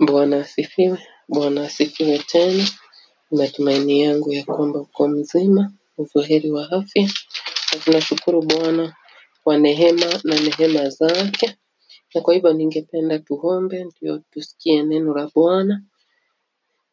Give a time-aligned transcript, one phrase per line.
[0.00, 0.98] Bwana asifiwe.
[1.28, 2.64] Bwana asifiwe tena.
[3.30, 7.02] Matumaini yangu ya kwamba uko mzima, uzoheri wa afya,
[7.72, 8.96] na tunashukuru Bwana
[9.44, 11.56] kwa neema na neema zake.
[12.14, 15.82] Na kwa hivyo ningependa tuombe ndio tusikie neno la Bwana,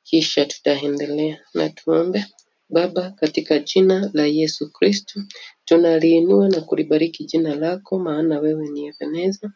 [0.04, 2.26] kisha tutaendelea na tuombe.
[2.70, 5.22] Baba, katika jina la Yesu Kristo,
[5.66, 9.52] tunaliinua na kulibariki jina lako, maana wewe ni Ebeneza.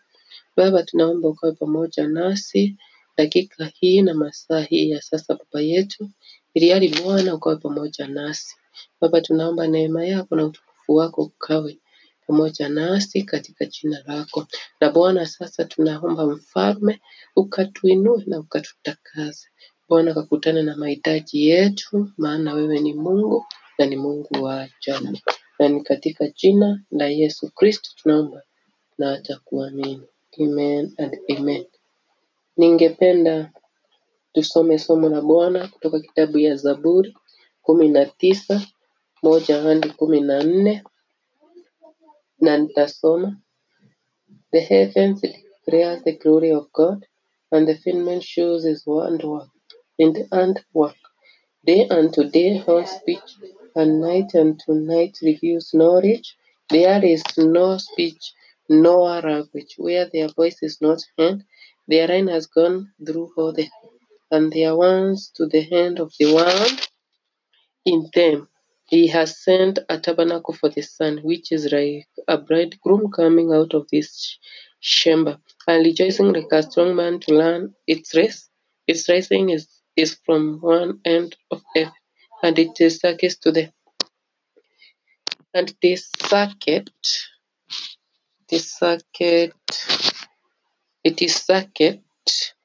[0.58, 2.78] Baba, tunaomba ukawe pamoja nasi
[3.18, 6.10] dakika hii na masaa hii ya sasa, Baba yetu,
[6.54, 8.56] ili hali Bwana ukawe pamoja nasi.
[9.02, 11.80] Baba, tunaomba neema yako na utukufu wako ukawe
[12.28, 14.48] pamoja nasi katika jina lako.
[14.82, 17.02] Na Bwana, sasa tunaomba mfalme,
[17.36, 19.48] ukatuinue na ukatutakase.
[19.90, 23.46] Bwana, kakutane na mahitaji yetu, maana wewe ni Mungu
[23.80, 25.18] na ni Mungu wa ajabu.
[25.60, 28.42] Na ni katika jina la Yesu Kristo tunaomba
[28.98, 30.02] na hata kuamini.
[30.42, 31.66] Amen and amen.
[32.60, 33.36] Ningependa
[34.34, 37.12] tusome somo la Bwana kutoka kitabu ya Zaburi
[37.66, 38.62] kumi na tisa
[39.24, 40.84] moja hadi kumi na nne
[42.46, 43.30] na nitasoma.
[44.52, 47.06] The heavens declare the glory of God,
[47.52, 49.50] and the firmament shows his handiwork.
[50.00, 50.96] In the handwork,
[51.66, 53.30] day unto day her speech,
[53.76, 56.38] and night unto night reveals knowledge.
[56.70, 58.34] There is no speech,
[58.70, 61.44] nor language, where their voice is not heard.
[61.88, 63.70] Their line has gone through all the
[64.32, 66.88] and their ones to the end of the world.
[67.86, 68.50] In them
[68.88, 73.74] he has sent a tabernacle for the sun, which is like a bridegroom coming out
[73.74, 74.38] of his
[74.82, 78.50] chamber, and rejoicing like a strong man to learn its race.
[78.88, 81.92] Its rising is, is from one end of earth,
[82.44, 83.72] and it is circuit to the
[85.56, 86.90] and this circuit,
[88.50, 89.54] this circuit,
[91.06, 92.02] it is circuit,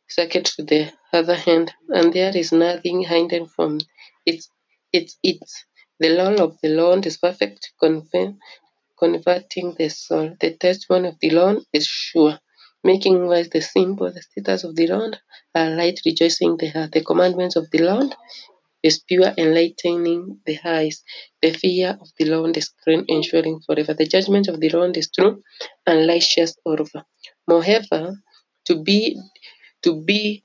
[0.09, 3.79] circuit to the other hand, and there is nothing hidden from
[4.27, 4.49] its
[4.93, 5.65] its its.
[6.01, 8.37] The law of the Lord is perfect, conver-
[8.99, 10.37] converting the soul.
[10.41, 12.39] The testimony of the Lord is sure,
[12.85, 14.11] making wise the simple.
[14.13, 15.19] The status of the Lord
[15.55, 16.93] are light, rejoicing the heart.
[16.93, 18.15] The commandments of the Lord
[18.83, 21.03] is pure, enlightening the eyes.
[21.43, 23.95] The fear of the Lord is clean, ensuring forever.
[23.95, 25.43] The judgment of the Lord is true
[25.87, 27.05] and righteous over.
[27.49, 28.17] Moreover,
[28.67, 29.17] to be
[29.83, 30.45] to be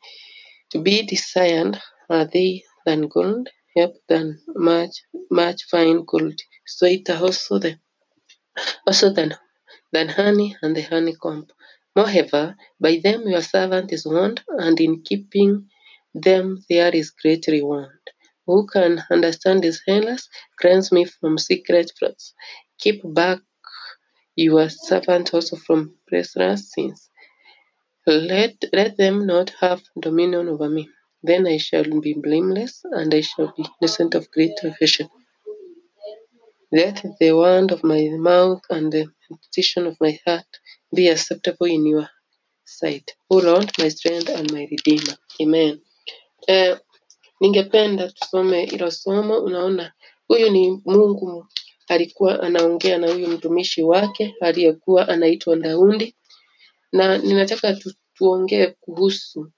[0.71, 4.95] to be desired are they than gold, yep, than much
[5.31, 6.39] much fine gold.
[6.67, 7.79] Sweeter also the
[8.87, 9.33] also than
[9.91, 11.47] than honey and the honeycomb.
[11.95, 15.69] Moreover, by them your servant is warned, and in keeping
[16.13, 17.99] them there is great reward.
[18.45, 20.29] Who can understand his errors?
[20.59, 22.33] Cleanse me from secret faults.
[22.79, 23.39] Keep back
[24.35, 27.09] your servant also from previous sins.
[28.07, 30.89] Let, let them not have dominion over me.
[31.23, 35.09] Then I shall be blameless, and I shall be innocent of great affliction.
[36.71, 40.45] Let the word of my mouth and the petition of my heart
[40.95, 42.09] be acceptable in your
[42.65, 43.11] sight.
[43.29, 45.15] O Lord, my strength and my redeemer.
[45.41, 45.81] Amen.
[46.47, 46.77] Eh,
[47.41, 49.39] ningependa tusome hilo somo.
[49.39, 49.93] Unaona,
[50.27, 51.47] huyu ni Mungu
[51.87, 56.15] alikuwa anaongea na huyu mtumishi wake aliyekuwa anaitwa Daudi,
[56.97, 59.51] na ninataka tu, tuongee kuhusu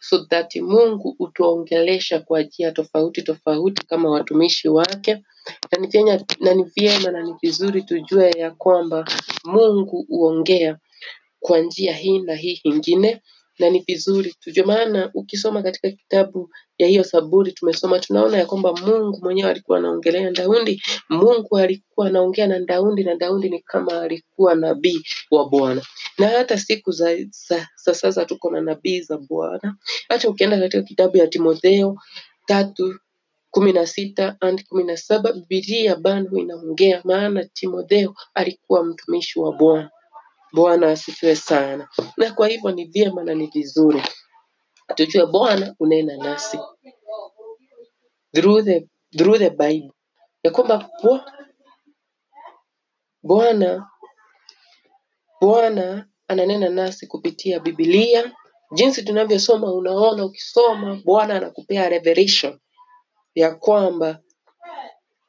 [0.00, 5.22] so that Mungu utuongelesha kwa njia tofauti tofauti kama watumishi wake,
[6.40, 9.04] na ni vyema na ni vizuri tujue ya kwamba
[9.44, 10.78] Mungu huongea
[11.40, 13.22] kwa njia hii na hii ingine,
[13.58, 18.72] na ni vizuri tujue, maana ukisoma katika kitabu ya hiyo Zaburi tumesoma, tunaona ya kwamba
[18.72, 20.82] Mungu mwenyewe alikuwa anaongelea Daudi.
[21.08, 25.82] Mungu alikuwa anaongea na Daudi, na Daudi ni kama alikuwa nabii wa Bwana.
[26.18, 27.16] Na hata siku za,
[27.48, 29.76] za, za sasa tuko na nabii za Bwana.
[30.08, 31.96] Hata ukienda katika kitabu ya Timotheo
[32.46, 32.94] tatu
[33.50, 39.52] kumi na sita hadi kumi na saba Biblia bado inaongea, maana Timotheo alikuwa mtumishi wa
[39.52, 39.90] Bwana.
[40.52, 41.88] Bwana asifiwe sana.
[42.16, 44.02] Na kwa hivyo ni vyema na ni vizuri
[44.94, 46.58] tujue Bwana unena nasi
[48.34, 48.88] through the,
[49.18, 49.92] through the Bible,
[50.44, 51.32] ya kwamba Bwa-
[53.22, 53.90] Bwana
[55.40, 58.32] Bwana ananena nasi kupitia Biblia.
[58.74, 62.60] Jinsi tunavyosoma, unaona, ukisoma Bwana anakupea revelation
[63.34, 64.20] ya kwamba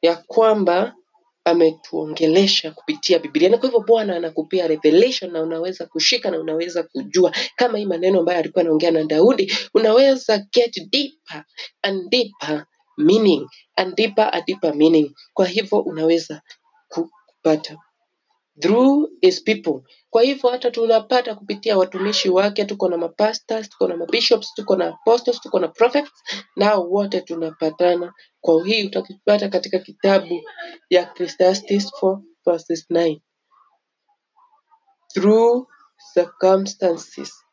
[0.02, 0.96] ya kwamba
[1.44, 3.48] ametuongelesha kupitia Biblia.
[3.48, 8.18] Na kwa hivyo Bwana anakupea revelation na unaweza kushika na unaweza kujua kama hii maneno
[8.20, 11.44] ambayo alikuwa anaongea na Daudi, unaweza get deeper
[11.82, 12.66] and deeper
[12.98, 15.14] meaning and deeper and deeper meaning.
[15.34, 16.42] Kwa hivyo unaweza
[16.88, 17.76] kupata
[18.60, 19.80] through his people.
[20.10, 24.88] Kwa hivyo hata tunapata kupitia watumishi wake, tuko na mapastors, tuko na mabishops, tuko na
[24.88, 26.10] apostles, tuko na prophets,
[26.56, 28.12] nao wote tunapatana.
[28.40, 30.42] Kwa hii utakipata katika kitabu
[30.90, 33.20] ya Ecclesiastes 4 verses 9
[35.14, 35.66] through
[36.14, 37.44] circumstances.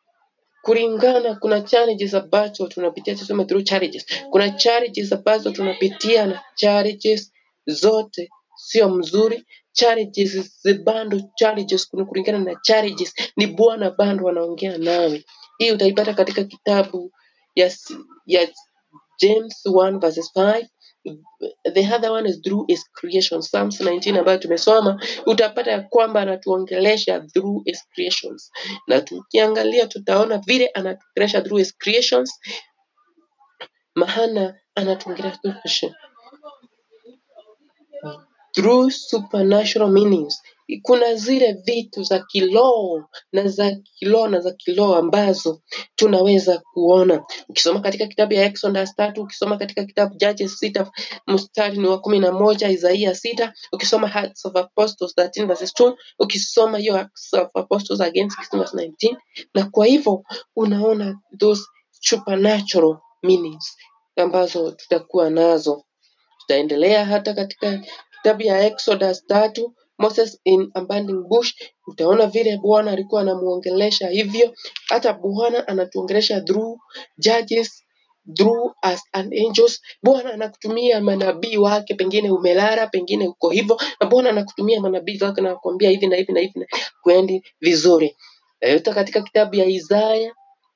[0.62, 4.06] Kulingana kuna challenges ambazo tunapitia tuseme through challenges.
[4.30, 7.34] Kuna challenges ambazo tunapitia na challenges
[7.68, 15.26] zote sio mzuri challenges bando challenges kuna kulingana na challenges ni bwana bando wanaongea nawe.
[15.58, 17.12] Hii utaipata katika kitabu
[17.56, 17.72] ya,
[18.26, 18.48] ya
[19.20, 20.66] James 1 verses 5
[21.74, 23.42] the other one is through his creation.
[23.42, 28.52] Psalms 19 ambayo tumesoma utapata ya kwamba anatuongelesha through his creations.
[28.88, 32.40] Na tukiangalia tutaona vile anatuongelesha through his creations
[33.96, 35.96] maana anatuongelesha
[38.54, 40.42] through supernatural meanings.
[40.84, 43.04] Kuna zile vitu za kiroho
[43.34, 45.62] na za kiroho na za kiroho ambazo
[45.96, 47.24] tunaweza kuona.
[47.50, 50.92] Ukisoma katika kitabu ya Exodus tatu, ukisoma katika kitabu Judges sita
[51.28, 55.96] mstari ni wa kumi na moja, Isaia sita, ukisoma Acts of Apostles 13 verses 2,
[56.20, 59.18] ukisoma hiyo Acts of Apostles again 16 verse 19,
[59.54, 60.24] na kwa hivyo
[60.56, 63.78] unaona those supernatural meanings
[64.16, 65.84] ambazo tutakuwa nazo
[66.40, 67.82] tutaendelea hata katika
[68.22, 70.82] kitabu ya Exodus tatu Moses in a
[71.30, 71.54] bush,
[71.88, 74.54] utaona vile Bwana alikuwa anamuongelesha hivyo.
[74.90, 76.80] Hata Bwana anatuongelesha through
[77.18, 77.84] judges
[78.38, 79.82] through as an angels.
[80.04, 85.56] Bwana anakutumia manabii wake, pengine umelala, pengine uko hivyo, na Bwana anakutumia manabii wake na
[85.56, 86.66] kukwambia hivi na hivi na hivi, na
[87.02, 88.18] kwendi vizuri.
[88.62, 90.34] Hata katika kitabu ya Isaya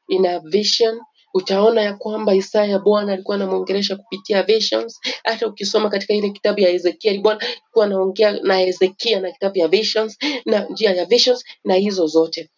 [0.08, 1.00] ina vision
[1.36, 5.02] utaona ya kwamba Isaya Bwana alikuwa anamwongelesha kupitia visions.
[5.26, 9.70] Hata ukisoma katika ile kitabu ya Ezekiel, Bwana alikuwa anaongea na Hezekia na kitabu ya
[9.70, 12.50] visions na njia ya visions na hizo zote.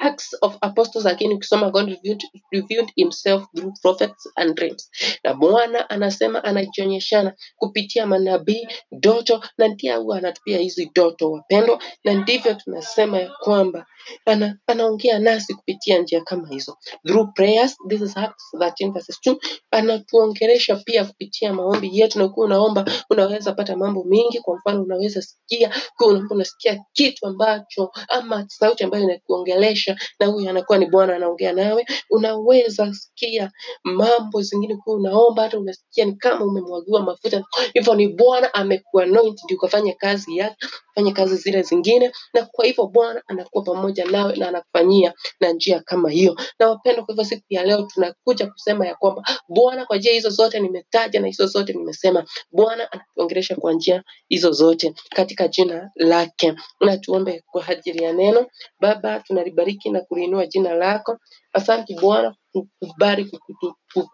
[0.00, 2.22] Acts of Apostles again ukisoma God revealed,
[2.52, 4.90] revealed himself through prophets and dreams.
[5.24, 12.14] Na Bwana anasema anajionyeshana kupitia manabii, ndoto na ndiye huwa anatupia hizi ndoto wapendwa, na
[12.14, 13.86] ndivyo tunasema ya kwamba
[14.26, 17.76] ana, anaongea nasi kupitia njia kama hizo through prayers.
[17.88, 19.36] This is Acts 13 verses 2.
[19.70, 24.40] Anatuongelesha pia kupitia maombi yetu, na ukiwa unaomba unaweza pata mambo mengi.
[24.40, 29.85] Kwa mfano, unaweza sikia ukiwa unaomba unasikia kitu ambacho ama sauti ambayo inakuongelesha
[30.20, 31.86] na huyu anakuwa ni Bwana anaongea nawe.
[32.10, 33.50] Unaweza sikia
[33.84, 37.44] mambo zingine ukiwa unaomba, hata unasikia ni kama umemwagiwa mafuta,
[37.74, 42.86] hivyo ni Bwana amekuanoint ndio ukafanya kazi yake, fanye kazi zile zingine, na kwa hivyo
[42.86, 46.36] Bwana anakuwa pamoja nawe na anakufanyia na njia kama hiyo.
[46.58, 50.30] Na wapendwa, kwa hivyo siku ya leo tunakuja kusema ya kwamba Bwana, kwa njia hizo
[50.30, 56.54] zote nimetaja na hizo zote nimesema, Bwana anatuongelesha kwa njia hizo zote katika jina lake.
[56.80, 58.46] Na tuombe kwa ajili ya neno.
[58.80, 61.18] Baba, tunalibariki na kuliinua jina lako.
[61.52, 63.30] Asante Bwana kukubali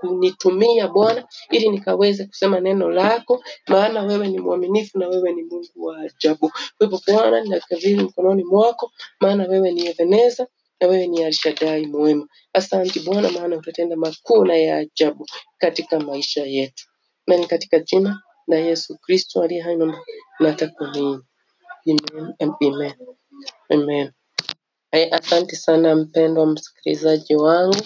[0.00, 5.84] kunitumia Bwana ili nikaweze kusema neno lako, maana wewe ni mwaminifu na wewe ni Mungu
[5.84, 6.48] wa ajabu.
[6.50, 10.46] Kwa hivyo Bwana, ninakabidhi mkononi mwako, maana wewe ni Ebeneza
[10.80, 12.28] na wewe ni Alshadai mwema.
[12.52, 15.26] Asante Bwana, maana utatenda makuu na ya ajabu
[15.58, 16.84] katika maisha yetu,
[17.26, 21.22] na ni katika jina la Yesu Kristo aliye hai na atakuamini.
[21.88, 22.34] Amen.
[22.40, 22.94] Amen.
[23.70, 24.12] Amen.
[24.92, 27.76] Asante sana mpendwa msikilizaji wangu.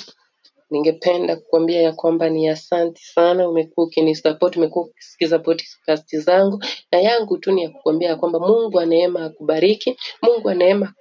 [0.71, 7.39] Ningependa kukuambia ya kwamba ni asante sana, umekuwa ukinisupport, umekuwa ukisikiza podcast zangu, na yangu
[7.39, 10.95] tu ni ya kukuambia ya kwamba Mungu wa akubariki, Mungu wa neema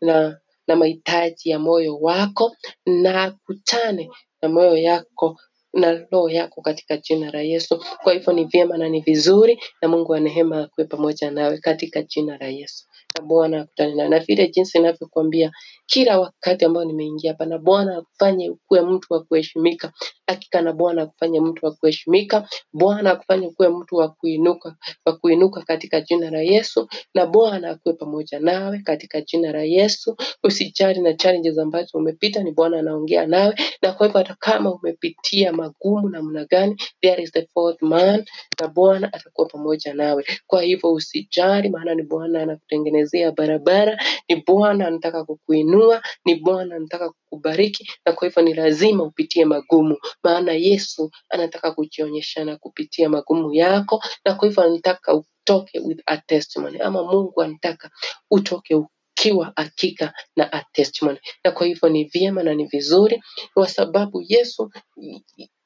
[0.00, 4.10] na na mahitaji ya moyo wako na akutane
[4.42, 5.38] na moyo yako
[5.74, 7.84] na roho yako katika jina la Yesu.
[8.02, 12.02] Kwa hivyo ni vyema na ni vizuri, na Mungu wa neema akuwe pamoja nawe katika
[12.02, 12.84] jina la Yesu.
[13.18, 15.52] Na Bwana akutane na vile jinsi ninavyokuambia
[15.86, 19.92] kila wakati ambao nimeingia hapa, na Bwana akufanye ukuwe mtu wa kuheshimika.
[20.26, 24.76] Hakika na Bwana akufanye mtu wa kuheshimika, Bwana akufanye ukuwe mtu wa kuinuka,
[25.06, 30.16] wa kuinuka katika jina la Yesu, na Bwana akuwe pamoja nawe katika jina la Yesu.
[30.44, 35.52] Usijali na challenges ambazo umepita, ni Bwana anaongea nawe, na kwa hivyo hata kama umepitia
[35.64, 38.24] magumu namna gani, there is the fourth man,
[38.60, 40.24] na Bwana atakuwa pamoja nawe.
[40.46, 47.10] Kwa hivyo usijali, maana ni Bwana anakutengenezea barabara, ni Bwana anataka kukuinua, ni Bwana anataka
[47.10, 54.04] kukubariki, na kwa hivyo ni lazima upitie magumu, maana Yesu anataka kujionyeshana kupitia magumu yako,
[54.24, 57.90] na kwa hivyo anataka utoke with a testimony, ama Mungu anataka
[58.30, 61.18] utoke ukiwa hakika na a testimony.
[61.44, 63.22] Na kwa hivyo ni vyema na ni vizuri,
[63.54, 64.70] kwa sababu Yesu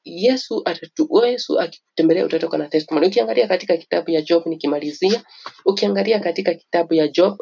[0.03, 3.07] Yesu atatu, Yesu akikutembelea utatoka na testimony.
[3.07, 5.23] Ukiangalia katika kitabu ya Job, nikimalizia,
[5.65, 7.37] ukiangalia katika kitabu ya Job,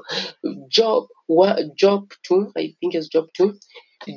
[0.67, 3.53] Job wa Job 2, I think it's Job 2,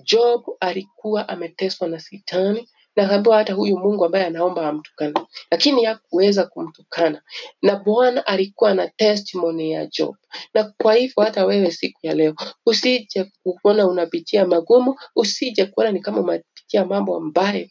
[0.04, 5.14] Job alikuwa ameteswa na sitani na akaambiwa hata huyu Mungu ambaye anaomba amtukane,
[5.50, 7.22] lakini hakuweza kumtukana,
[7.62, 10.16] na Bwana alikuwa na testimony ya Job.
[10.54, 12.34] Na kwa hivyo hata wewe siku ya leo
[12.66, 17.68] usije kuona unapitia magumu, usije kuona ni kama unapitia mambo ambayo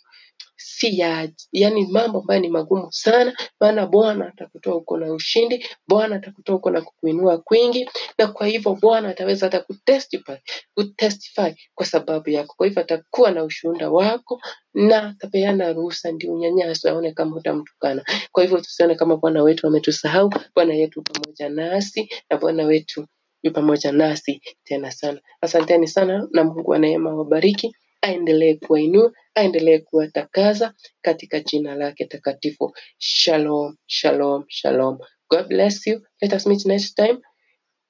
[0.59, 6.15] si ya yani mambo ambayo ni magumu sana, maana Bwana atakutoa huko na ushindi, Bwana
[6.15, 10.37] atakutoa huko na kukuinua kwingi, na kwa hivyo Bwana ataweza hata kutestify,
[10.75, 12.53] kutestify kwa sababu yako.
[12.57, 14.41] Kwa hivyo atakuwa na ushuhuda wako
[14.73, 18.05] na atapeana ruhusa ndio unyanyaso aone kama utamtukana.
[18.31, 20.29] Kwa hivyo tusione kama Bwana wetu ametusahau.
[20.55, 23.05] Bwana yetu pamoja nasi na Bwana wetu
[23.43, 25.21] yu pamoja nasi tena sana.
[25.41, 32.73] Asanteni sana na Mungu wa neema wabariki, aendelee kuwainua, aendelee kuwatakaza katika jina lake takatifu.
[32.99, 34.97] Shalom, shalom, shalom.
[35.29, 36.01] God bless you.
[36.21, 37.19] Let us meet next time.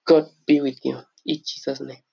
[0.08, 0.98] God be with you.
[1.26, 2.04] In Jesus' name.